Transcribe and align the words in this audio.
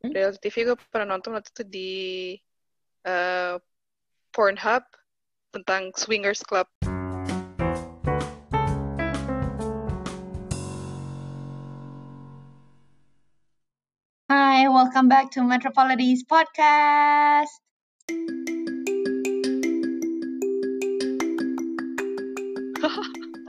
Hmm? 0.00 0.16
Reality 0.16 0.48
TV 0.48 0.72
gue 0.72 0.76
pernah 0.88 1.12
nonton 1.12 1.36
waktu 1.36 1.52
itu 1.52 1.64
di 1.68 1.92
eh, 3.04 3.54
Pornhub 4.32 4.80
tentang 5.52 5.92
Swingers 5.92 6.40
Club. 6.40 6.64
Hi, 14.32 14.72
welcome 14.72 15.12
back 15.12 15.28
to 15.36 15.44
Metropolities 15.44 16.24
Podcast. 16.24 17.52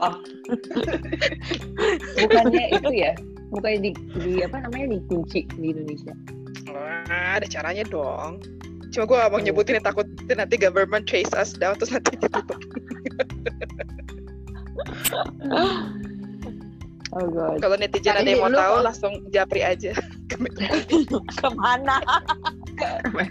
Oh. 0.02 0.18
bukannya 2.18 2.74
itu 2.74 2.90
ya 2.90 3.14
bukannya 3.54 3.78
di, 3.86 3.90
di 4.18 4.32
apa 4.42 4.66
namanya 4.66 4.98
dikunci 4.98 5.46
di 5.54 5.70
Indonesia 5.70 6.41
Wah, 6.72 7.36
ada 7.38 7.46
caranya 7.46 7.84
dong. 7.84 8.40
Cuma 8.92 9.08
gue 9.08 9.16
mau 9.16 9.40
nyebutin 9.40 9.80
yang 9.80 9.86
takut 9.88 10.04
nanti 10.28 10.60
government 10.60 11.08
chase 11.08 11.32
us 11.32 11.56
down 11.56 11.72
terus 11.80 11.88
nanti 11.92 12.12
ditutup. 12.16 12.44
oh 17.16 17.26
god 17.28 17.60
Kalau 17.60 17.76
netizen 17.80 18.16
ada 18.16 18.24
yang 18.24 18.40
mau 18.44 18.48
tahu 18.52 18.60
kalau- 18.60 18.84
langsung 18.84 19.24
japri 19.32 19.64
aja. 19.64 19.92
Ke 20.32 20.36
mana? 21.56 22.00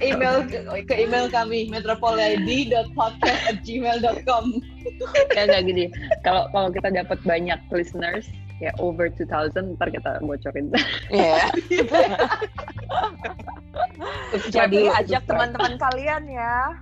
email 0.06 0.46
ke, 0.46 0.62
ke 0.86 0.94
email 1.02 1.26
kami 1.30 1.70
metropolid.podcast@gmail.com. 1.74 4.46
ya 5.34 5.50
nggak 5.50 5.66
gini 5.66 5.90
kalau 6.22 6.46
kalau 6.54 6.70
kita 6.70 6.94
dapat 6.94 7.18
banyak 7.26 7.58
listeners 7.74 8.30
ya 8.62 8.72
over 8.78 9.10
2000 9.10 9.76
ntar 9.76 9.90
kita 9.90 10.22
bocorin 10.22 10.70
Iya. 11.10 11.50
Jadi 14.54 14.88
Subscribe, 14.88 15.00
ajak 15.04 15.22
teman-teman 15.28 15.74
kalian 15.82 16.24
ya. 16.30 16.78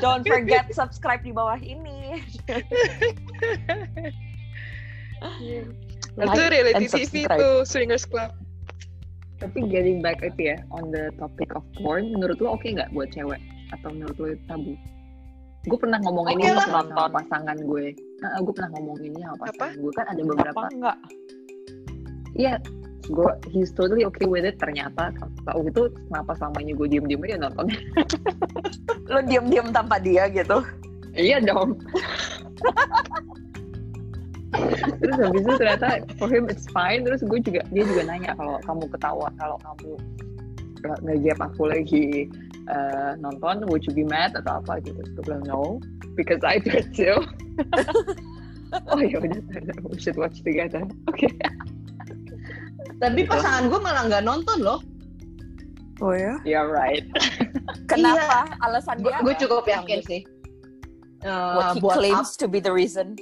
Don't 0.00 0.24
forget 0.24 0.70
subscribe 0.72 1.20
di 1.20 1.34
bawah 1.34 1.58
ini. 1.60 2.22
Itu 6.12 6.42
Like 6.42 6.52
reality 6.52 6.86
TV 6.88 7.26
itu 7.26 7.50
Swingers 7.66 8.06
Club. 8.06 8.32
tapi 9.42 9.58
getting 9.66 9.98
back 9.98 10.22
itu 10.22 10.54
ya 10.54 10.62
on 10.70 10.94
the 10.94 11.10
topic 11.18 11.50
of 11.58 11.66
porn 11.82 12.14
menurut 12.14 12.38
lo 12.38 12.54
oke 12.54 12.62
nggak 12.62 12.94
buat 12.94 13.10
cewek 13.10 13.42
atau 13.74 13.90
menurut 13.90 14.14
lo 14.22 14.26
itu 14.30 14.44
tabu 14.46 14.72
gue 15.62 15.78
pernah 15.78 15.98
ngomong 16.02 16.26
ini 16.34 16.42
Oke 16.50 16.58
lah. 16.58 16.66
sama 16.66 16.80
Nonton. 16.90 17.10
pasangan 17.22 17.58
gue 17.62 17.84
nah, 18.18 18.34
gue 18.42 18.54
pernah 18.54 18.70
ngomong 18.74 18.98
ini 18.98 19.18
sama 19.22 19.36
pasangan 19.46 19.74
gue 19.78 19.92
kan 19.94 20.06
ada 20.10 20.22
Apa 20.22 20.28
beberapa 20.34 20.60
enggak? 20.74 20.98
Iya, 22.32 22.54
gue 23.12 23.30
he's 23.52 23.68
totally 23.76 24.08
okay 24.08 24.24
with 24.24 24.48
it. 24.48 24.56
Ternyata 24.56 25.12
tahu 25.44 25.68
itu 25.68 25.92
kenapa 26.08 26.32
selamanya 26.32 26.72
gue 26.80 26.88
diem 26.88 27.04
diem 27.04 27.20
aja 27.28 27.36
nonton. 27.44 27.66
Lo 29.12 29.20
diam-diam 29.20 29.68
tanpa 29.68 30.00
dia 30.00 30.32
gitu. 30.32 30.64
iya 31.12 31.36
dong. 31.44 31.76
terus 35.00 35.16
habis 35.20 35.42
itu 35.44 35.52
ternyata 35.60 36.00
for 36.16 36.32
him 36.32 36.48
it's 36.48 36.64
fine. 36.72 37.04
Terus 37.04 37.20
gue 37.20 37.38
juga 37.44 37.60
dia 37.68 37.84
juga 37.84 38.02
nanya 38.08 38.32
kalau 38.32 38.56
kamu 38.64 38.84
ketawa 38.96 39.28
kalau 39.36 39.56
kamu 39.60 39.92
nggak 40.82 40.98
ngejep 41.04 41.38
aku 41.38 41.62
lagi 41.68 42.06
eh, 42.68 43.12
nonton, 43.18 43.66
would 43.66 43.82
you 43.82 43.94
be 43.94 44.04
mad 44.04 44.34
atau 44.36 44.60
apa 44.62 44.78
gitu? 44.82 44.98
Terus 44.98 45.10
gue 45.18 45.24
bilang 45.26 45.42
no, 45.46 45.78
because 46.14 46.42
I 46.44 46.62
do 46.62 46.70
it 46.70 46.90
too. 46.94 47.16
oh 48.92 49.00
ya 49.00 49.18
udah, 49.20 49.40
we 49.88 49.98
should 49.98 50.16
watch 50.16 50.40
together. 50.40 50.84
Oke. 51.10 51.28
Tapi 53.02 53.26
Gitu. 53.26 53.30
pasangan 53.34 53.66
gue 53.66 53.80
malah 53.82 54.02
nggak 54.06 54.22
nonton 54.22 54.58
loh. 54.62 54.78
Oh 55.98 56.14
ya? 56.14 56.38
You're 56.46 56.70
right. 56.70 57.02
Kenapa? 57.90 58.46
Alasan 58.62 59.02
Gue 59.02 59.10
dia 59.10 59.22
gue 59.22 59.34
cukup 59.42 59.64
yakin 59.66 59.98
sih. 60.06 60.20
Eh, 61.22 61.54
What 61.54 61.78
he 61.78 61.80
buat 61.82 61.96
claims 61.98 62.34
to 62.38 62.46
be 62.46 62.58
the 62.58 62.70
reason. 62.70 63.14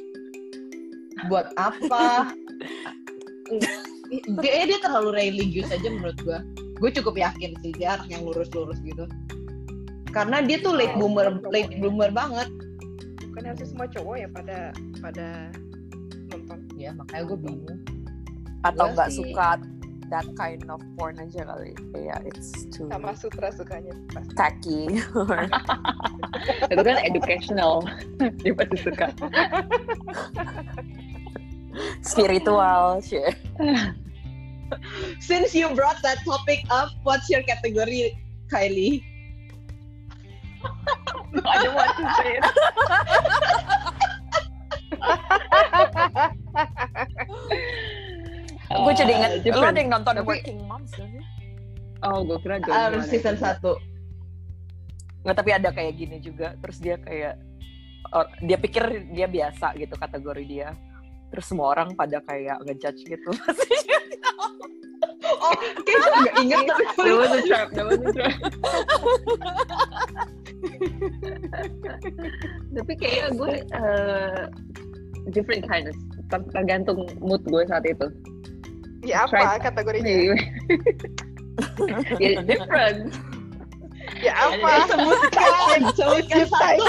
buat 1.29 1.53
apa? 1.61 2.33
Kayaknya 4.41 4.65
dia 4.73 4.79
terlalu 4.81 5.11
religius 5.13 5.69
aja 5.69 5.85
menurut 5.85 6.17
gue. 6.25 6.39
Gue 6.81 6.91
cukup 6.97 7.21
yakin 7.21 7.53
sih 7.61 7.77
dia 7.77 8.01
anak 8.01 8.09
yang 8.09 8.25
lurus-lurus 8.25 8.81
gitu. 8.81 9.05
Karena 10.11 10.43
dia 10.43 10.59
tuh 10.59 10.75
late 10.75 10.95
boomer, 10.99 11.39
late 11.49 11.79
bloomer 11.79 12.11
banget. 12.11 12.51
Bukan 13.31 13.43
harusnya 13.47 13.69
semua 13.71 13.87
cowok 13.87 14.15
ya 14.19 14.29
pada 14.31 14.59
pada 14.99 15.29
nonton. 16.31 16.59
Ya 16.75 16.91
makanya 16.93 17.23
gue 17.31 17.39
bingung. 17.39 17.81
Atau 18.67 18.91
Gua 18.91 18.95
nggak 18.99 19.11
sih- 19.15 19.23
suka 19.31 19.49
that 20.11 20.27
kind 20.35 20.67
of 20.67 20.83
porn 20.99 21.15
aja 21.23 21.47
kali. 21.47 21.71
Kayak 21.95 22.27
it's 22.27 22.67
too 22.75 22.91
Sama 22.91 23.15
sutra 23.15 23.55
sukanya 23.55 23.95
pasti. 24.11 24.35
tacky. 24.35 24.81
itu 26.75 26.83
kan 26.83 26.99
educational. 27.07 27.87
dia 28.43 28.53
pasti 28.53 28.77
suka. 28.83 29.07
Spiritual, 32.03 32.99
shit. 33.01 33.39
Since 35.23 35.55
you 35.55 35.71
brought 35.75 36.03
that 36.03 36.19
topic 36.27 36.67
up, 36.71 36.91
what's 37.03 37.31
your 37.31 37.43
category, 37.47 38.15
Kylie? 38.51 39.03
I 41.41 41.57
don't 41.63 41.75
want 41.75 41.93
to 41.95 42.05
say 42.17 42.31
it. 42.35 42.45
Gue 48.71 48.93
jadi 48.95 49.13
inget, 49.13 49.33
Uh, 49.45 49.59
lo 49.59 49.67
ada 49.67 49.79
yang 49.79 49.91
nonton 49.91 50.15
Tapi- 50.15 50.29
Working 50.29 50.59
Moms 50.65 50.91
gak 50.95 51.09
sih? 51.09 51.23
Oh, 52.01 52.23
gue 52.23 52.39
kira 52.41 52.57
John 52.63 52.73
Um, 52.73 52.93
Jones. 52.97 53.09
season 53.09 53.37
1. 53.37 53.77
Nggak, 55.21 55.37
tapi 55.37 55.51
ada 55.53 55.69
kayak 55.69 55.93
gini 55.95 56.17
juga. 56.17 56.57
Terus 56.57 56.81
dia 56.81 56.97
kayak, 56.97 57.35
oh, 58.11 58.25
dia 58.41 58.57
pikir 58.57 58.85
dia 59.11 59.27
biasa 59.27 59.77
gitu 59.77 59.93
kategori 59.95 60.45
dia. 60.47 60.69
Terus 61.29 61.45
semua 61.45 61.69
orang 61.69 61.93
pada 61.93 62.19
kayak 62.21 62.63
ngejudge 62.65 63.03
gitu. 63.07 63.31
Oh, 65.21 65.53
kayaknya 65.57 65.97
gue 66.03 66.21
nggak 66.21 66.37
inget 66.43 66.63
tapi 66.67 66.85
That 67.01 67.17
was 67.17 67.33
a 67.33 67.41
trap. 67.45 67.69
That 67.73 67.87
was 67.87 67.97
a 67.99 68.11
trap. 68.11 68.35
Tapi 72.75 72.93
kayaknya 72.97 73.29
gue 73.37 73.53
uh, 73.77 74.43
different 75.31 75.67
kinds. 75.67 75.95
Ter- 76.31 76.51
Tergantung 76.55 77.11
mood 77.21 77.43
gue 77.47 77.63
saat 77.67 77.85
itu. 77.87 78.11
Ya 79.01 79.25
apa 79.25 79.57
Try- 79.59 79.63
kategorinya? 79.65 80.13
ya 82.23 82.41
different. 82.45 83.17
Ya 84.21 84.33
apa? 84.37 84.89
sebutkan, 84.89 85.81
satu. 85.97 86.85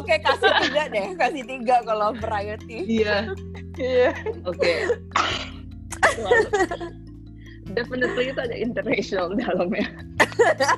Oke, 0.00 0.14
kasih 0.20 0.52
tiga 0.68 0.82
deh. 0.92 1.06
Kasih 1.16 1.44
tiga 1.44 1.76
kalau 1.84 2.12
variety. 2.20 2.84
Iya. 2.84 3.32
Iya. 3.80 4.10
Oke. 4.44 4.72
Definitely 7.72 8.32
itu 8.32 8.40
ada 8.40 8.56
international 8.56 9.32
dalamnya. 9.34 9.88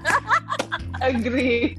Agree. 1.07 1.75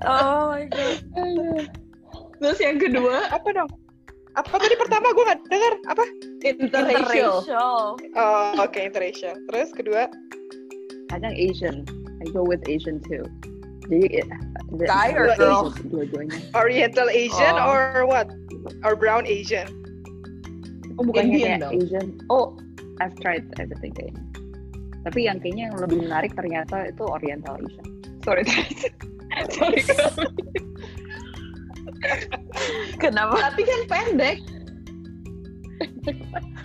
Oh 0.00 0.50
my 0.50 0.64
god. 0.66 0.98
Terus 2.40 2.58
yang 2.58 2.80
kedua, 2.80 3.28
Apa 3.28 3.48
dong? 3.52 3.68
Apa 4.32 4.56
tadi 4.56 4.78
pertama 4.78 5.10
gue 5.10 5.24
nggak 5.26 5.40
dengar 5.46 5.72
apa? 5.86 6.04
interracial. 6.40 7.44
Interracial. 7.44 7.98
Oh, 8.16 8.46
oke 8.56 8.78
interracial. 8.78 9.34
Terus 9.50 9.68
kedua, 9.74 10.08
Kadang 11.10 11.34
Asian. 11.34 11.82
I 12.22 12.30
go 12.30 12.40
with 12.40 12.62
Asian 12.64 13.02
too. 13.02 13.26
Jadi 13.90 14.22
eh, 14.22 14.28
the- 14.72 14.86
Guy 14.86 15.10
or 15.12 15.34
dua- 15.34 15.36
girl? 15.36 15.62
Dua-duanya. 15.90 16.38
Oriental 16.54 17.10
Asian 17.10 17.58
Oh. 17.58 17.74
or 17.74 18.06
what? 18.06 18.30
Or 18.86 18.94
brown 18.94 19.26
Asian? 19.26 19.66
Oh 20.96 21.02
bukannya 21.02 21.34
Indian 21.34 21.48
kayak 21.58 21.60
dong. 21.60 21.72
Asian. 21.76 22.06
Oh, 22.30 22.46
I've 23.02 23.16
tried 23.18 23.50
everything 23.58 23.90
kayaknya. 23.92 24.22
Tapi 25.02 25.26
yang 25.26 25.42
kayaknya 25.42 25.72
yang 25.72 25.76
lebih 25.76 25.98
menarik 26.06 26.32
ternyata 26.32 26.86
itu 26.86 27.02
Oriental 27.02 27.58
Asian. 27.58 27.86
Sorry 28.22 28.46
guys. 28.48 28.86
Sorry. 29.56 29.82
Kenapa? 32.98 33.34
Tapi 33.50 33.62
kan 33.64 33.80
pendek. 33.86 34.38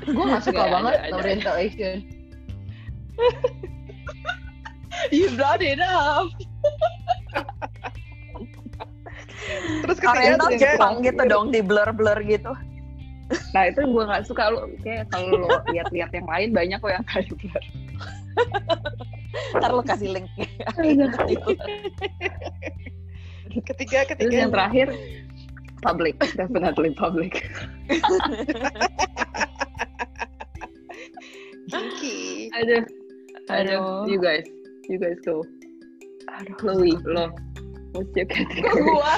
gue 0.06 0.26
gak 0.28 0.44
suka 0.46 0.64
banget 0.70 0.94
ada. 1.02 1.18
Oriental 1.18 1.56
Asian. 1.58 2.06
you 5.16 5.32
brought 5.34 5.64
it 5.64 5.82
up. 5.82 6.30
Terus 9.86 9.98
ketiga, 10.02 10.14
Oriental 10.14 10.50
ketiga 10.52 10.78
Jepang 10.78 10.96
gitu 11.02 11.24
dong, 11.26 11.46
di 11.54 11.62
blur-blur 11.62 12.20
gitu. 12.26 12.54
Nah 13.58 13.74
itu 13.74 13.82
gue 13.82 14.04
nggak 14.06 14.30
suka 14.30 14.54
lu 14.54 14.70
kayak 14.86 15.10
kalau 15.10 15.42
lo 15.42 15.58
lihat-lihat 15.74 16.14
yang 16.14 16.28
lain 16.30 16.54
banyak 16.54 16.78
kok 16.78 16.94
yang 16.94 17.06
kayak 17.10 17.26
gitu. 17.34 17.60
Ntar 19.56 19.72
lo 19.72 19.82
kasih 19.84 20.10
link. 20.12 20.28
ketiga, 23.64 24.04
Terus 24.04 24.10
ketiga. 24.12 24.36
yang 24.36 24.52
terakhir 24.52 24.88
public, 25.80 26.16
definitely 26.36 26.92
public. 26.98 27.46
Kinky. 31.72 32.52
Aduh, 32.62 32.84
aduh, 33.50 33.80
Aduh. 33.80 34.12
you 34.12 34.20
guys, 34.22 34.46
you 34.92 34.98
guys 35.00 35.18
go. 35.26 35.42
Aduh, 36.42 36.56
Chloe, 36.60 36.94
lo, 37.08 37.32
what's 37.96 38.12
your 38.14 38.28
category? 38.28 38.84
gua? 38.86 39.16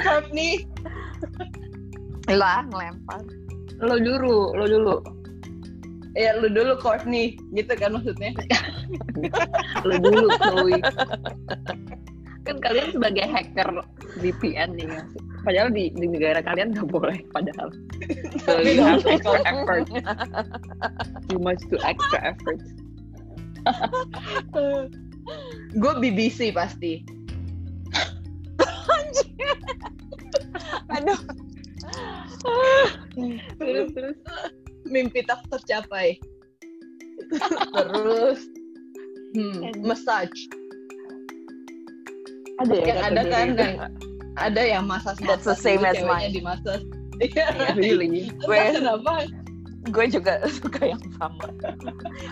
Courtney. 0.00 0.64
lah 2.26 2.66
ngelempar. 2.70 3.22
Lo 3.82 4.00
dulu, 4.00 4.56
lo 4.56 4.64
dulu, 4.66 4.94
Ya 6.16 6.32
lu 6.40 6.48
dulu 6.48 6.80
Courtney. 6.80 7.36
Gitu 7.52 7.76
kan 7.76 7.92
maksudnya. 7.92 8.32
lo 9.86 9.94
dulu 10.00 10.26
Chloe. 10.40 10.80
kan 12.46 12.62
kalian 12.62 12.94
sebagai 12.94 13.26
hacker 13.26 13.82
VPN 14.22 14.78
nih, 14.78 14.86
sih? 14.86 15.18
padahal 15.42 15.70
di, 15.70 15.90
di 15.94 16.06
negara 16.10 16.42
kalian 16.42 16.74
nggak 16.74 16.90
boleh 16.90 17.22
padahal. 17.34 17.70
So 18.46 18.62
you 18.62 18.82
have 18.82 19.02
dong, 19.02 19.18
extra 19.18 19.42
effort. 19.46 19.86
You 21.30 21.38
must 21.42 21.66
do 21.70 21.78
extra 21.82 22.34
effort. 22.34 22.60
Gue 25.82 25.92
BBC 25.98 26.54
pasti. 26.54 27.02
Aduh. 30.94 31.18
Terus 33.58 33.90
terus. 33.90 34.16
Mimpi 34.88 35.22
tak 35.26 35.42
tercapai. 35.50 36.18
Terus 37.76 38.40
hmm, 39.34 39.82
massage. 39.82 40.40
Ada 42.62 42.72
ya 42.72 42.84
Yang 42.86 43.00
ada 43.02 43.22
kan 43.28 43.46
yang 43.56 43.74
ada 44.36 44.62
yang 44.62 44.84
masas 44.88 45.16
That's 45.20 45.44
the 45.44 45.56
same 45.56 45.84
as 45.84 46.00
mine. 46.04 46.32
di 46.32 46.42
masas. 46.42 46.82
Iya. 47.16 47.72
Really? 47.72 48.28
Gue 48.44 48.76
Kenapa? 48.76 49.24
gue 49.88 50.06
juga 50.10 50.42
suka 50.60 50.92
yang 50.92 51.02
sama. 51.16 51.48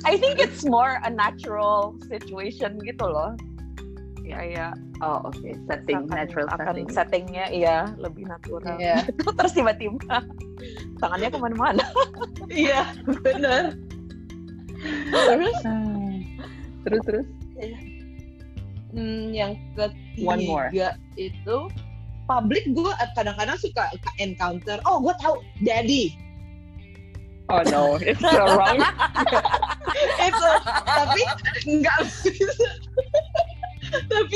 I 0.05 0.21
think 0.21 0.43
it's 0.43 0.61
more 0.67 1.01
a 1.01 1.11
natural 1.11 1.97
situation 2.11 2.77
gitu 2.83 3.07
loh. 3.09 3.33
Kayak 4.25 4.73
Oh 5.05 5.29
oke, 5.29 5.49
setting 5.69 6.09
akan- 6.09 6.17
natural 6.17 6.47
akan 6.49 6.65
setting. 6.65 6.87
settingnya 6.89 7.45
iya 7.53 7.77
lebih 8.01 8.25
natural. 8.25 8.81
Iya. 8.81 9.05
Terus 9.37 9.53
tiba-tiba 9.53 10.25
tangannya 10.99 11.29
ke 11.29 11.39
mana-mana. 11.39 11.85
Iya, 12.49 12.85
benar. 13.25 13.73
Terus. 15.11 15.57
Terus 16.85 17.03
terus. 17.09 17.27
hmm, 18.93 19.33
yang 19.33 19.57
ketiga 19.73 20.29
One 20.29 20.45
more. 20.45 20.69
itu 21.17 21.57
public 22.25 22.65
gue 22.73 22.93
kadang-kadang 23.17 23.57
suka 23.57 23.89
encounter. 24.21 24.77
Oh, 24.85 25.01
gue 25.01 25.13
tahu 25.21 25.41
daddy. 25.65 26.13
Oh 27.53 27.61
no, 27.69 28.01
it's 28.01 28.17
so 28.25 28.33
wrong. 28.57 28.81
itu 30.29 30.49
tapi 30.89 31.23
nggak 31.69 31.99
bisa. 32.25 32.69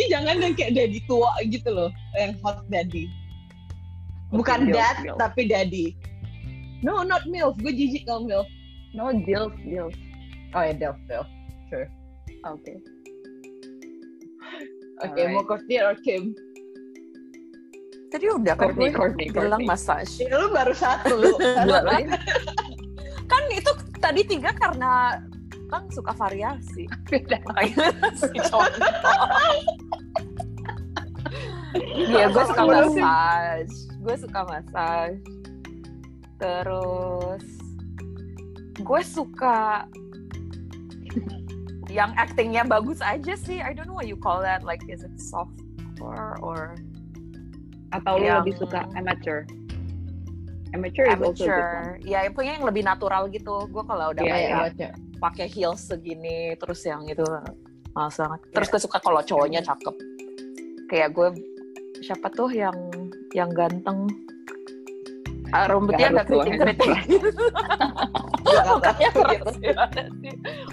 Jangan 0.09 0.41
yang 0.43 0.55
kayak 0.57 0.75
daddy 0.75 1.01
tua 1.07 1.31
gitu 1.47 1.69
loh, 1.71 1.91
yang 2.17 2.35
hot 2.43 2.65
daddy. 2.73 3.09
Bukan 4.29 4.69
Okay, 4.69 4.77
dad, 4.77 4.97
milf, 5.01 5.17
tapi 5.17 5.49
daddy. 5.49 5.87
No, 6.85 7.01
not 7.01 7.25
milf. 7.25 7.57
Gue 7.61 7.73
jijik 7.73 8.05
kalau 8.05 8.29
milf. 8.29 8.49
No 8.93 9.13
deals, 9.25 9.53
deals. 9.65 9.97
Oh 10.53 10.63
ya, 10.65 10.73
delf, 10.77 10.97
delf. 11.09 11.29
Oke. 12.47 12.73
Oke, 14.99 15.21
Alright. 15.21 15.31
mau 15.31 15.45
Courtney 15.47 15.79
or 15.79 15.95
Kim? 16.03 16.35
Tadi 18.09 18.25
udah 18.25 18.57
kan 18.57 18.73
Courtney, 18.73 18.89
gue 18.89 18.97
Courtney, 18.97 19.27
bilang 19.31 19.63
massage. 19.69 20.19
Ya, 20.19 20.33
lu 20.41 20.49
baru 20.51 20.73
satu. 20.73 21.39
Lagi. 21.39 22.09
Kan 23.33 23.45
itu 23.53 23.71
tadi 24.01 24.25
tiga 24.25 24.57
karena 24.57 25.21
kan 25.69 25.85
suka 25.93 26.17
variasi. 26.17 26.89
Beda. 27.13 27.37
Makanya 27.45 27.93
si 28.21 28.41
cowok 28.41 28.73
Iya, 31.75 32.33
gue 32.33 32.45
suka 32.49 32.63
massage. 32.65 33.75
Gue 34.01 34.15
suka 34.17 34.41
massage. 34.47 35.21
Terus 36.39 37.45
gue 38.79 39.01
suka 39.03 39.85
yang 41.89 42.13
actingnya 42.15 42.63
bagus 42.63 43.01
aja 43.01 43.35
sih. 43.35 43.59
I 43.59 43.73
don't 43.75 43.89
know 43.89 43.97
what 43.97 44.07
you 44.07 44.17
call 44.17 44.41
that. 44.41 44.63
Like, 44.63 44.85
is 44.87 45.03
it 45.03 45.17
softcore 45.19 46.37
or 46.41 46.77
Atau 47.89 48.21
lu 48.21 48.29
Yang- 48.29 48.39
lebih 48.45 48.55
suka 48.61 48.85
amateur? 48.93 49.49
Amateur 50.77 51.09
is 51.09 51.17
also 51.17 51.49
good 51.49 51.57
amateur? 51.57 51.97
Ya, 52.05 52.29
punya 52.29 52.61
yang 52.61 52.69
lebih 52.69 52.85
natural 52.85 53.33
gitu. 53.33 53.65
Gue 53.73 53.81
kalau 53.89 54.13
udah 54.13 54.21
Iya, 54.21 54.33
kayak 54.37 54.53
baca. 54.61 54.89
pakai 55.25 55.47
heels 55.49 55.89
segini, 55.89 56.53
terus 56.61 56.85
yang 56.85 57.09
itu 57.09 57.25
males 57.97 58.13
banget. 58.21 58.41
Terus 58.53 58.69
gue 58.69 58.81
suka 58.85 59.01
kalau 59.01 59.25
cowoknya 59.25 59.65
cakep. 59.65 59.97
Kayak 60.93 61.17
gue 61.17 61.29
siapa 62.01 62.29
tuh 62.31 62.51
yang 62.51 62.77
yang 63.33 63.51
ganteng 63.51 64.07
Ah, 65.49 65.65
rambutnya 65.65 66.13
Nggak 66.13 66.29
agak 66.29 66.29
Gak 66.29 66.61
kata. 66.61 66.85
Mukanya 68.69 69.09
sih. 69.17 69.73
Orang 69.73 69.97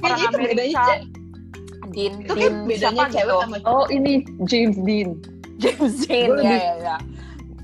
Kayaknya 0.01 0.27
itu 0.27 0.36
bedanya 0.36 0.36
Amerika 0.36 0.83
cewek. 0.83 1.01
Din 1.88 2.13
Itu 2.13 2.27
kan 2.27 2.36
Din 2.36 2.54
bedanya 2.66 2.92
siapa 2.92 3.04
cewek 3.07 3.24
gitu 3.24 3.39
sama 3.39 3.57
cowok. 3.57 3.72
Oh 3.72 3.86
ini 3.88 4.13
James 4.44 4.77
Dean. 4.81 5.10
James 5.63 5.94
Dean 6.04 6.27
Gue 6.27 6.44
ya 6.44 6.44
lebih- 6.44 6.60
ya 6.60 6.75
ya 6.83 6.98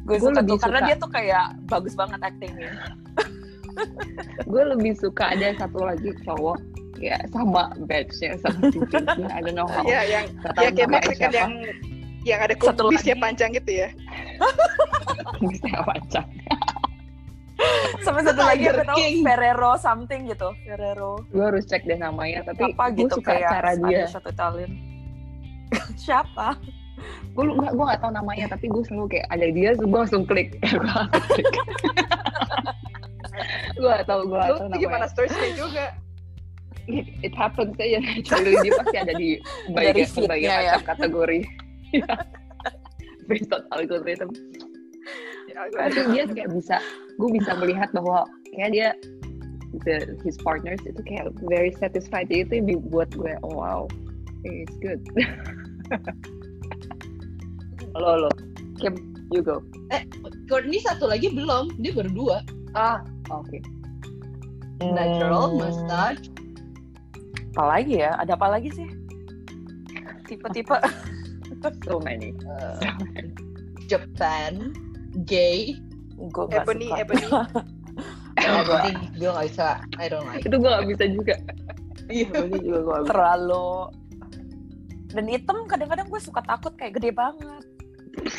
gue 0.01 0.07
gue 0.09 0.23
suka 0.23 0.39
lebih 0.39 0.49
tuh 0.49 0.57
karena 0.57 0.79
suka. 0.79 0.87
dia 0.87 0.95
tuh 0.97 1.11
kayak 1.11 1.45
bagus 1.67 1.93
banget 1.93 2.19
actingnya 2.21 2.71
Gue 4.51 4.63
lebih 4.65 4.93
suka 4.95 5.23
ada 5.29 5.47
satu 5.53 5.79
lagi 5.81 6.09
cowok 6.23 6.57
ya 6.97 7.17
sama 7.27 7.63
batchnya 7.83 8.39
sama 8.39 8.59
si 8.67 8.79
James 8.87 9.09
Dean. 9.11 9.27
I 9.27 9.39
don't 9.41 9.53
know 9.53 9.65
how. 9.65 9.83
Iya, 9.83 10.01
yang 10.07 10.25
ya 10.55 10.73
kayak 10.87 11.33
yang 11.33 11.51
yang 12.27 12.39
ada 12.41 12.53
kubisnya 12.57 13.15
panjang 13.17 13.53
gitu 13.57 13.71
ya. 13.85 13.89
Bisa 15.41 15.81
baca. 15.85 16.21
sama 18.01 18.25
satu 18.25 18.41
lagi 18.41 18.65
aku 18.65 18.81
tahu 18.81 18.97
King. 18.97 19.21
Ferrero 19.21 19.77
something 19.77 20.25
gitu 20.25 20.49
Ferrero 20.65 21.21
Gue 21.29 21.45
harus 21.45 21.61
cek 21.69 21.85
deh 21.85 21.93
namanya. 21.93 22.41
Tapi 22.41 22.73
apa 22.73 22.89
gitu 22.97 23.21
suka 23.21 23.37
kayak 23.37 23.49
cara 23.53 23.69
ada 23.77 23.85
dia. 23.85 24.05
satu 24.09 24.33
Italian 24.33 24.71
siapa 26.01 26.57
Gue 27.37 27.45
nggak 27.47 27.73
gue 27.77 27.85
nggak 27.85 28.01
tahu 28.01 28.11
namanya. 28.13 28.45
Tapi 28.49 28.65
gue 28.69 28.83
selalu 28.85 29.05
kayak 29.17 29.27
ada 29.29 29.47
dia, 29.53 29.69
gue 29.77 29.89
langsung 29.89 30.23
klik. 30.25 30.57
gue 30.61 30.81
langsung 30.81 31.25
klik. 31.29 31.49
gue 33.77 33.89
gak 33.89 34.05
tahu 34.05 34.21
gue 34.29 34.37
gak 34.37 34.49
Lu 34.49 34.57
tahu 34.57 34.69
tuh 34.69 34.77
gimana 34.77 35.05
namanya. 35.05 35.15
searchnya 35.15 35.49
juga. 35.57 35.85
It, 36.89 37.07
it 37.21 37.33
happens 37.33 37.73
aja. 37.77 37.97
Actually 38.17 38.53
dia 38.61 38.73
pasti 38.77 38.97
ada 38.97 39.13
di 39.13 39.29
feed-nya 39.37 39.93
berbagai 40.13 40.65
ya. 40.65 40.73
macam 40.81 41.09
kategori. 41.91 43.27
Based 43.27 43.51
on 43.51 43.63
algorithm. 43.71 44.31
Ya, 45.51 45.67
tapi 45.67 46.15
dia 46.15 46.23
kayak 46.25 46.49
bisa 46.55 46.79
gue 47.19 47.29
bisa 47.35 47.51
melihat 47.59 47.91
bahwa 47.91 48.23
kayak 48.55 48.71
dia 48.71 48.89
the, 49.83 50.15
his 50.23 50.39
partners 50.39 50.79
itu 50.87 51.01
kayak 51.03 51.27
very 51.43 51.75
satisfied 51.75 52.31
Jadi 52.31 52.47
itu 52.47 52.53
yang 52.63 52.79
buat 52.87 53.11
gue 53.11 53.35
oh 53.43 53.59
wow 53.59 53.83
it's 54.47 54.71
good 54.79 55.03
lo 57.99 58.27
lo 58.27 58.31
Kim 58.79 58.95
you 59.29 59.43
go 59.43 59.59
Courtney 60.47 60.79
satu 60.79 61.07
lagi 61.07 61.31
belum. 61.31 61.75
Dia 61.79 61.91
baru 61.95 62.11
dua. 62.11 62.37
ah 62.73 63.03
oke 63.27 63.59
Natural, 64.81 65.51
Hmm. 65.51 65.59
massage. 65.61 66.31
apa 67.51 67.63
lagi 67.67 67.99
ya 67.99 68.15
ada 68.15 68.33
apa 68.33 68.47
lagi 68.47 68.71
sih 68.71 68.87
tipe-tipe 70.25 70.71
so 71.85 71.97
many 72.01 72.33
uh, 72.45 72.79
Japan. 73.91 74.73
Gay. 75.27 75.75
gue 76.21 76.43
nggak 76.47 76.63
Ebony, 76.63 76.87
suka 76.87 77.01
Ebony. 77.01 77.25
Everything. 78.39 78.97
Gue 79.17 79.29
gak 79.33 79.45
bisa. 79.49 79.69
I 79.99 80.05
don't 80.07 80.25
like. 80.29 80.45
itu 80.45 80.55
gue 80.55 80.69
gak 80.69 80.87
bisa 80.87 81.03
juga 81.09 81.35
Iya. 82.07 82.29
Ini 82.47 82.57
juga 82.63 82.79
gue 82.79 82.93
gak 82.93 83.03
bisa 83.03 83.11
terlalu 83.11 83.71
dan 85.11 85.27
hitam 85.27 85.67
kadang-kadang 85.67 86.07
gue 86.07 86.21
suka 86.23 86.39
takut 86.47 86.71
kayak 86.79 86.95
gede 86.95 87.11
banget 87.11 87.63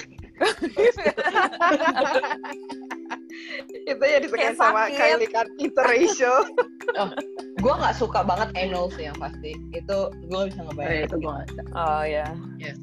itu 3.89 4.05
yang 4.05 4.21
disebut 4.25 4.39
Kayak 4.39 4.57
sama. 4.59 4.91
Kylie 4.93 5.31
kan 5.31 5.47
interracial. 5.57 6.45
gue 7.63 7.73
gak 7.73 7.95
suka 7.95 8.21
banget 8.23 8.49
anal 8.57 8.91
sih 8.91 9.07
yang 9.07 9.17
pasti. 9.17 9.55
Itu 9.71 9.97
gue 10.21 10.41
bisa 10.45 10.61
Oh, 10.61 10.67
ya, 10.67 10.67
ngebayangin. 10.67 11.05
itu 11.05 11.17
gue 11.17 11.31
gak 11.31 11.47
bisa 11.47 11.63
oh 11.73 12.03
ya 12.05 12.27
Eh, 12.61 12.75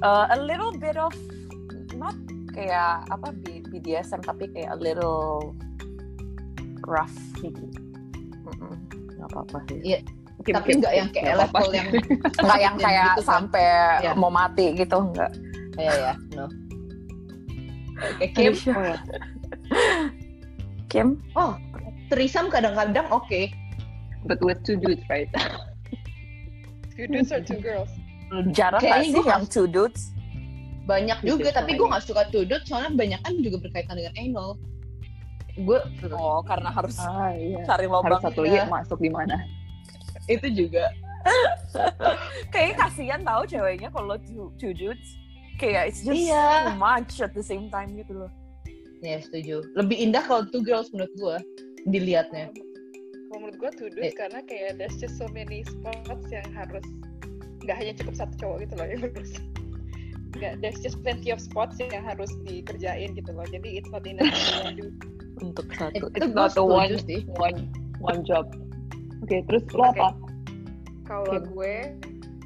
Uh, 0.00 0.24
a 0.26 0.38
little 0.40 0.72
bit 0.74 0.96
of 0.96 1.12
not 1.92 2.16
kayak 2.50 3.04
apa 3.06 3.28
B- 3.36 3.60
BDSM 3.62 4.18
tapi 4.20 4.48
kayak 4.48 4.72
a 4.72 4.78
little 4.78 5.52
rough 6.82 7.12
gitu 7.36 7.60
Mm-mm, 8.42 8.72
nggak 9.12 9.28
apa-apa 9.28 9.58
sih 9.68 9.78
Iya, 9.84 9.98
Kim, 10.40 10.54
tapi 10.54 10.66
Kim, 10.66 10.76
nggak 10.80 10.90
Kim, 10.90 10.98
yang 10.98 11.08
kayak 11.10 11.24
nggak 11.26 11.36
apa-apa. 11.44 11.58
level 11.60 11.70
yang 11.70 11.88
nggak 12.40 12.58
yang 12.58 12.76
kayak 12.78 13.04
gitu 13.04 13.20
kan. 13.20 13.28
sampai 13.28 13.68
Iya. 14.00 14.12
mau 14.14 14.32
mati 14.32 14.66
gitu 14.72 14.96
nggak 15.04 15.30
Iya 15.76 15.92
ya, 15.94 16.12
no. 16.32 16.46
Oke, 18.00 18.26
Kim. 18.32 18.50
Aduh, 18.50 18.72
oh, 18.72 18.84
ya. 18.86 18.96
Kim 20.88 21.08
threesome 22.08 22.48
kadang-kadang 22.48 23.06
oke. 23.08 23.52
But 24.24 24.42
with 24.42 24.60
two 24.64 24.76
dudes, 24.76 25.04
right? 25.08 25.30
Two 26.98 27.06
dudes 27.06 27.30
or 27.30 27.38
two 27.38 27.62
girls? 27.62 27.86
Jarang 28.50 28.82
Kayaknya 28.82 29.06
sih 29.06 29.12
gue 29.14 29.24
yang 29.24 29.46
two 29.46 29.70
dudes? 29.70 30.10
Banyak 30.82 31.22
juga, 31.22 31.46
Bisa 31.46 31.62
tapi 31.62 31.78
gue 31.78 31.86
nggak 31.86 32.02
suka 32.02 32.26
tudut 32.34 32.58
soalnya 32.66 32.90
banyak 32.90 33.20
kan 33.22 33.38
juga 33.38 33.56
berkaitan 33.62 33.94
dengan 33.94 34.14
anal. 34.18 34.48
Gue 35.54 35.78
Oh, 36.10 36.42
karena 36.42 36.74
harus 36.74 36.98
ah 36.98 37.30
iya. 37.30 37.62
cari 37.62 37.86
Harus 37.86 38.02
lubang. 38.02 38.18
satu 38.18 38.40
iya. 38.42 38.66
lagi 38.66 38.70
masuk 38.74 38.98
di 38.98 39.10
mana? 39.14 39.36
itu 40.26 40.44
juga. 40.50 40.90
Kayaknya 42.52 42.74
kasihan 42.76 43.20
tau 43.22 43.42
ceweknya 43.46 43.88
kalau 43.94 44.18
two, 44.18 44.50
two 44.58 44.74
dudes. 44.74 45.06
Kayak 45.56 45.90
it's 45.94 46.02
just 46.02 46.18
Iya. 46.18 46.74
too 46.74 46.78
much 46.78 47.12
at 47.18 47.30
the 47.30 47.42
same 47.42 47.70
time 47.70 47.94
gitu 47.94 48.26
loh. 48.26 48.30
Ya 49.00 49.22
setuju. 49.22 49.62
Lebih 49.78 49.96
indah 50.10 50.26
kalau 50.26 50.44
two 50.50 50.60
girls 50.60 50.90
menurut 50.90 51.14
gue 51.14 51.36
dilihatnya. 51.86 52.50
Kalau 53.28 53.38
menurut 53.44 53.56
gue 53.60 53.70
two 53.76 53.88
dudes 53.92 54.16
karena 54.16 54.40
kayak 54.48 54.80
there's 54.80 54.96
just 54.96 55.20
so 55.20 55.28
many 55.30 55.60
spots 55.62 56.26
yang 56.32 56.48
harus 56.56 56.82
nggak 57.62 57.76
hanya 57.76 57.92
cukup 58.00 58.14
satu 58.16 58.34
cowok 58.40 58.56
gitu 58.64 58.74
loh 58.80 58.86
yang 58.88 59.00
harus 59.04 59.30
nggak 60.40 60.52
there's 60.64 60.80
just 60.80 60.96
plenty 61.04 61.28
of 61.28 61.36
spots 61.36 61.76
yang 61.76 62.00
harus 62.00 62.32
dikerjain 62.48 63.12
gitu 63.12 63.30
loh 63.36 63.44
jadi 63.52 63.68
it's 63.82 63.90
not 63.92 64.02
enough. 64.08 64.32
Untuk 65.44 65.70
satu. 65.78 66.08
itu 66.18 66.26
gue 66.26 66.34
not 66.34 66.50
a 66.50 66.58
setuju 66.58 66.66
one. 66.66 66.94
sih. 67.04 67.20
One 67.38 67.58
one 68.02 68.20
job. 68.26 68.50
Oke, 69.22 69.44
terus 69.46 69.62
lo 69.74 69.92
apa? 69.92 70.14
Kalau 71.06 71.28
Oke. 71.30 71.46
gue 71.52 71.74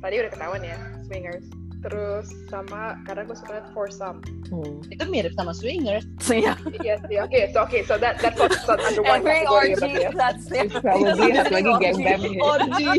tadi 0.02 0.14
udah 0.18 0.30
ketahuan 0.34 0.62
ya 0.66 0.76
swingers 1.06 1.46
terus 1.82 2.30
sama 2.46 2.94
karena 3.02 3.26
gue 3.26 3.34
suka 3.34 3.66
foursome 3.74 4.22
Hmm. 4.52 4.84
Itu 4.92 5.08
mirip 5.08 5.32
sama 5.32 5.56
swingers. 5.56 6.04
So 6.20 6.36
yeah, 6.36 6.54
iya 6.84 7.00
sih 7.08 7.16
oke 7.18 7.40
so 7.50 7.64
oke 7.64 7.78
so 7.88 7.96
that 7.96 8.20
that's 8.20 8.36
what 8.36 8.52
so 8.60 8.76
under 8.76 9.00
one 9.00 9.20
every 9.24 9.32
category 9.48 9.72
orgy 9.72 9.92
ya 9.96 10.10
that's 10.12 10.44
it. 10.52 10.68
It's 10.68 10.76
probably 10.76 11.32
satu 11.32 11.52
lagi 11.56 11.70
Orgy. 11.72 11.80
gang 11.80 11.96
bam 11.98 12.20
gitu. 12.20 12.42
Orgy. 12.44 12.90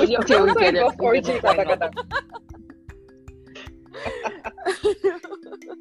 Oke, 0.00 0.14
oke, 0.16 0.34
Gue 0.52 0.52
oke. 0.52 0.68
love 0.74 0.98
orgy 1.00 1.34
kata-kata 1.38 1.86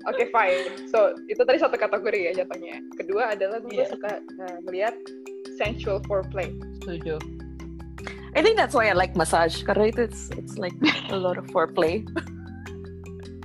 Oke 0.07 0.24
fine. 0.31 0.88
So 0.89 1.15
itu 1.27 1.39
tadi 1.39 1.57
satu 1.59 1.75
kategori 1.75 2.19
ya 2.19 2.43
jatuhnya. 2.43 2.81
Kedua 2.98 3.31
adalah 3.36 3.62
gue 3.62 3.71
Iya. 3.71 3.88
suka 3.88 4.12
uh, 4.19 4.57
melihat 4.67 4.95
sensual 5.55 6.03
foreplay. 6.03 6.51
Setuju. 6.83 7.15
I 8.39 8.41
think 8.41 8.55
that's 8.55 8.72
why 8.72 8.88
I 8.88 8.96
like 8.96 9.19
massage 9.19 9.67
karena 9.67 9.91
itu 9.91 10.08
it's, 10.08 10.31
it's 10.39 10.55
like 10.55 10.72
a 11.12 11.19
lot 11.19 11.36
of 11.36 11.43
foreplay. 11.51 12.08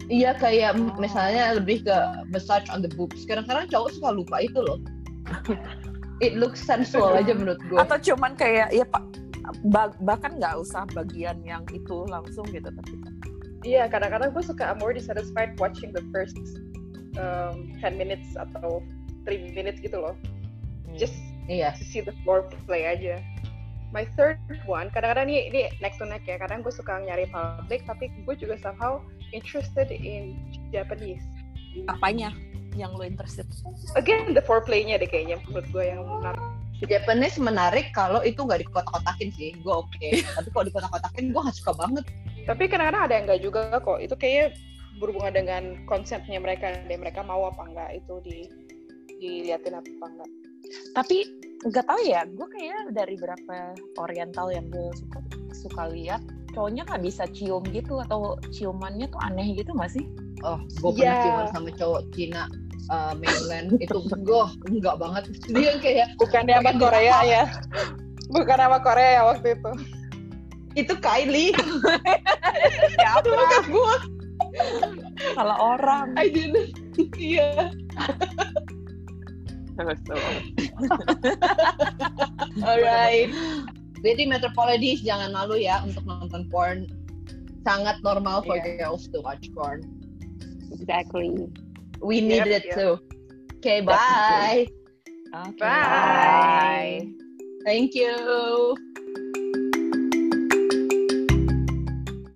Iya 0.06 0.38
kayak 0.38 0.78
misalnya 1.02 1.58
lebih 1.58 1.82
ke 1.82 1.96
massage 2.30 2.70
on 2.70 2.78
the 2.78 2.92
boobs. 2.94 3.26
Kadang-kadang 3.26 3.66
cowok 3.74 3.90
suka 3.90 4.14
lupa 4.14 4.38
itu 4.38 4.62
loh. 4.62 4.78
It 6.22 6.38
looks 6.38 6.62
sensual 6.62 7.10
aja 7.18 7.34
menurut 7.34 7.58
gue. 7.66 7.74
Atau 7.74 8.14
cuman 8.14 8.38
kayak 8.38 8.70
ya 8.70 8.86
pak 8.86 9.02
ba- 9.66 9.98
bahkan 9.98 10.38
nggak 10.38 10.62
usah 10.62 10.86
bagian 10.94 11.42
yang 11.42 11.66
itu 11.74 12.06
langsung 12.06 12.46
gitu 12.54 12.70
tapi 12.70 12.94
Iya 13.66 13.90
kadang-kadang 13.90 14.30
gue 14.30 14.44
suka 14.46 14.70
I'm 14.70 14.78
already 14.78 15.02
satisfied 15.02 15.58
watching 15.58 15.90
the 15.90 16.06
first 16.14 16.38
um, 17.18 17.74
10 17.82 17.98
minutes 17.98 18.38
atau 18.38 18.78
3 19.26 19.58
minutes 19.58 19.82
gitu 19.82 19.98
loh. 19.98 20.14
Just 20.94 21.18
Iya. 21.50 21.74
to 21.74 21.82
see 21.82 21.98
the 21.98 22.14
foreplay 22.22 22.86
aja. 22.86 23.18
My 23.94 24.02
third 24.18 24.42
one, 24.66 24.90
kadang-kadang 24.90 25.30
ini, 25.30 25.54
ini 25.54 25.60
neck 25.78 25.94
to 26.02 26.04
neck 26.04 26.26
ya. 26.26 26.34
Kadang 26.34 26.66
gue 26.66 26.74
suka 26.74 26.98
nyari 26.98 27.30
public, 27.30 27.86
tapi 27.86 28.10
gue 28.26 28.34
juga 28.34 28.58
somehow 28.58 28.98
interested 29.30 29.94
in 29.94 30.34
Japanese. 30.74 31.22
apanya 31.90 32.30
yang 32.74 32.94
lo 32.94 33.06
interested? 33.06 33.46
Again, 33.94 34.34
the 34.34 34.42
foreplay-nya 34.42 34.98
deh 34.98 35.06
kayaknya 35.06 35.38
menurut 35.46 35.66
gue 35.70 35.84
yang 35.94 36.02
menarik. 36.02 36.42
Japanese 36.84 37.38
menarik 37.40 37.94
kalau 37.94 38.20
itu 38.26 38.42
nggak 38.42 38.66
dikotak-kotakin 38.66 39.30
sih. 39.32 39.54
Gue 39.62 39.74
oke. 39.86 40.08
Tapi 40.36 40.48
kalau 40.50 40.64
dikotak-kotakin 40.68 41.24
gue 41.30 41.40
nggak 41.40 41.56
suka 41.56 41.72
banget. 41.78 42.04
Tapi 42.44 42.62
kadang-kadang 42.66 43.02
ada 43.08 43.14
yang 43.14 43.24
enggak 43.30 43.42
juga 43.46 43.60
kok. 43.78 43.98
Itu 44.02 44.14
kayaknya 44.18 44.58
berhubungan 44.98 45.34
dengan 45.34 45.62
konsepnya 45.86 46.38
mereka, 46.42 46.74
deh 46.86 46.98
mereka 46.98 47.22
mau 47.22 47.46
apa 47.48 47.62
enggak 47.66 47.90
itu 48.02 48.14
di 48.26 48.38
diliatin 49.22 49.78
apa 49.78 50.06
enggak. 50.10 50.30
Tapi 50.92 51.18
nggak 51.64 51.86
tahu 51.88 52.00
ya, 52.04 52.20
gue 52.28 52.46
kayaknya 52.52 52.80
dari 52.92 53.16
berapa 53.16 53.56
oriental 53.96 54.52
yang 54.52 54.68
gue 54.68 54.92
suka 54.94 55.18
suka 55.54 55.82
lihat 55.88 56.20
cowoknya 56.52 56.84
nggak 56.86 57.02
bisa 57.02 57.24
cium 57.34 57.64
gitu 57.72 57.98
atau 58.04 58.36
ciumannya 58.52 59.08
tuh 59.08 59.20
aneh 59.24 59.56
gitu 59.56 59.72
nggak 59.72 59.90
sih? 59.90 60.04
Oh, 60.44 60.60
gue 60.60 60.90
pernah 60.94 61.16
Iya. 61.16 61.22
ciuman 61.24 61.46
sama 61.50 61.70
cowok 61.72 62.02
Cina 62.12 62.42
uh, 62.92 63.12
mainland 63.16 63.80
itu 63.80 63.96
gue 64.04 64.44
enggak 64.68 64.96
banget. 65.00 65.24
Dia 65.56 65.72
kayak 65.80 66.08
Bukan 66.20 66.44
sama 66.46 66.72
Korea 66.76 67.16
ya. 67.24 67.44
Bukan 68.28 68.56
sama 68.60 68.78
Korea 68.84 69.10
ya 69.18 69.22
waktu 69.24 69.56
itu. 69.56 69.72
itu 70.74 70.94
Kylie. 70.98 71.54
Siapa? 72.98 73.22
Bukan 73.24 73.62
gue. 73.70 73.94
Salah 75.32 75.58
orang. 75.58 76.12
I 76.18 76.28
didn't. 76.28 76.76
Iya. 77.18 77.74
Alright. 82.62 83.30
Jadi 84.04 84.22
Metropolitis 84.28 85.00
jangan 85.02 85.32
malu 85.32 85.56
ya 85.58 85.80
untuk 85.82 86.04
nonton 86.04 86.46
porn. 86.52 86.86
Sangat 87.64 87.96
normal 88.04 88.44
for 88.44 88.60
Iya. 88.60 88.76
girls 88.84 89.08
to 89.10 89.24
watch 89.24 89.48
porn. 89.56 89.82
Exactly. 90.70 91.48
We 92.04 92.20
need 92.20 92.44
Yep, 92.44 92.52
it 92.60 92.64
yep. 92.68 92.76
too. 92.76 92.92
Okay, 93.64 93.80
bye. 93.80 94.68
Oke. 95.32 95.56
Bye. 95.56 97.08
Thank 97.64 97.96
you. 97.96 98.76